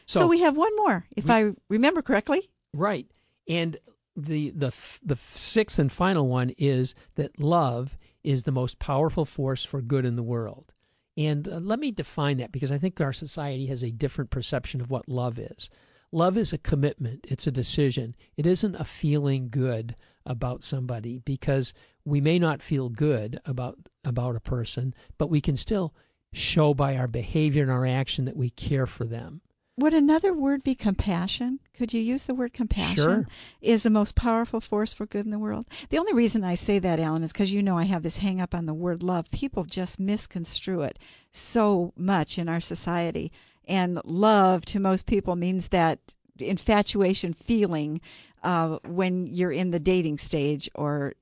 [0.10, 2.50] So, we have one more, if we- I remember correctly.
[2.74, 3.08] Right.
[3.48, 3.78] And
[4.16, 4.72] the the
[5.04, 10.06] the sixth and final one is that love is the most powerful force for good
[10.06, 10.74] in the world.
[11.16, 14.82] And uh, let me define that because I think our society has a different perception
[14.82, 15.70] of what love is.
[16.12, 18.16] Love is a commitment, it's a decision.
[18.36, 19.96] It isn't a feeling good
[20.26, 25.56] about somebody because we may not feel good about about a person, but we can
[25.56, 25.94] still
[26.34, 29.42] show by our behavior and our action that we care for them.
[29.80, 31.60] Would another word be compassion?
[31.74, 32.96] Could you use the word compassion?
[32.96, 33.28] Sure.
[33.62, 35.68] Is the most powerful force for good in the world.
[35.90, 38.42] The only reason I say that, Alan, is because you know I have this hang
[38.42, 39.32] up on the word love.
[39.32, 41.00] People just misconstrue it
[41.32, 43.32] so much in our society.
[43.66, 46.00] And love to most people means that
[46.40, 48.02] infatuation feeling
[48.44, 51.14] uh, when you're in the dating stage or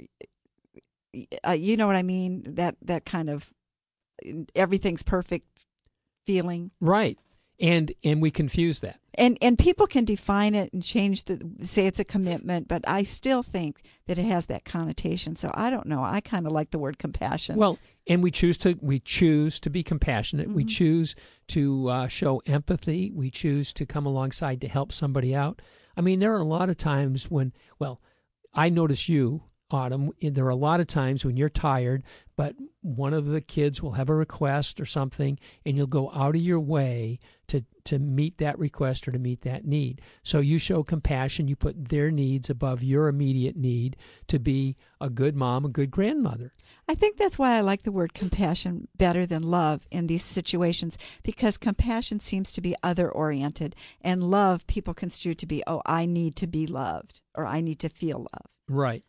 [1.47, 2.43] uh, you know what I mean?
[2.55, 3.53] That that kind of
[4.55, 5.66] everything's perfect
[6.26, 6.72] feeling.
[6.82, 7.20] Right.
[7.60, 8.99] And and we confuse that.
[9.16, 13.01] and and people can define it and change the say it's a commitment but i
[13.03, 16.70] still think that it has that connotation so i don't know i kind of like
[16.70, 20.49] the word compassion Well, and we choose to we choose to be compassionate.
[20.51, 20.70] We Mhm.
[20.70, 21.16] choose
[21.47, 23.12] to uh, show empathy.
[23.12, 25.62] We choose to come alongside to help somebody out.
[25.97, 27.99] I mean, there are a lot of times when, well,
[28.53, 30.11] I notice you, Autumn.
[30.22, 32.03] Eh, there are a lot of times when you're tired,
[32.36, 36.36] but one of the kids will have a request or something, and you'll go out
[36.36, 40.01] of your way to to meet that request or to meet that need.
[40.24, 41.47] So you show compassion.
[41.47, 43.95] You put their needs above your immediate need
[44.28, 46.53] to be a good mom, a good grandmother.
[46.89, 50.97] i think that's why i like the word compassion better than love in these situations
[51.24, 56.05] because compassion seems to be other oriented and love people construe to be oh i
[56.05, 59.03] need to be loved or i need to feel love Right.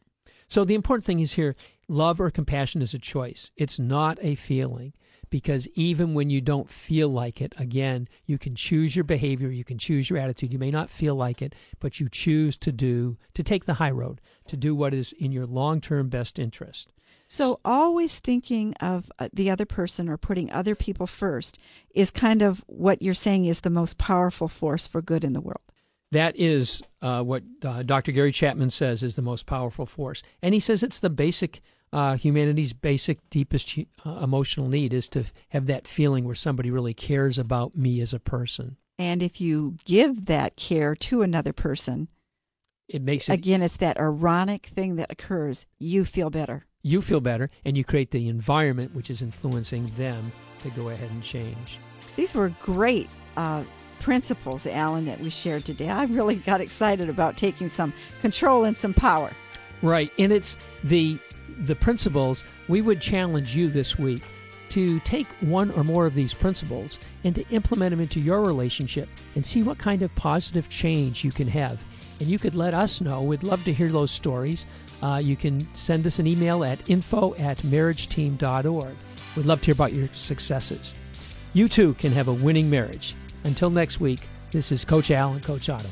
[0.49, 1.55] So the important thing is here
[1.88, 3.51] love or compassion is a choice.
[3.57, 4.92] It's not a feeling
[5.30, 9.64] because even when you don't feel like it, again, you can choose your behavior, you
[9.64, 10.53] can choose your attitude.
[10.53, 13.90] You may not feel like it, but you choose to do, to take the high
[13.90, 16.92] road, to do what is in your long term best interest.
[17.30, 21.59] So always thinking of uh, the other person or putting other people first
[21.94, 25.40] is kind of what you're saying is the most powerful force for good in the
[25.40, 25.61] world.
[26.12, 28.12] That is uh, what uh, Dr.
[28.12, 30.22] Gary Chapman says is the most powerful force.
[30.42, 31.61] And he says it's the basic,
[31.92, 36.94] uh, humanity's basic, deepest uh, emotional need is to have that feeling where somebody really
[36.94, 38.76] cares about me as a person.
[38.98, 42.09] And if you give that care to another person,
[42.88, 45.66] It makes it, again, it's that ironic thing that occurs.
[45.78, 46.64] You feel better.
[46.82, 51.11] you feel better and you create the environment which is influencing them to go ahead
[51.11, 51.80] and change.
[52.16, 53.62] These were great uh,
[54.01, 55.88] principles, Alan, that we shared today.
[55.88, 59.32] I really got excited about taking some control and some power.
[59.82, 60.12] Right.
[60.18, 61.18] And it's the
[61.61, 64.22] the principles we would challenge you this week
[64.68, 69.09] to take one or more of these principles and to implement them into your relationship
[69.34, 71.82] and see what kind of positive change you can have.
[72.20, 73.22] And you could let us know.
[73.22, 74.66] We'd love to hear those stories.
[75.03, 78.94] Uh, you can send us an email at info at marriageteam.org.
[79.36, 80.94] We'd love to hear about your successes.
[81.55, 83.14] You too can have a winning marriage.
[83.45, 84.20] Until next week,
[84.51, 85.91] this is Coach Al and Coach Autumn.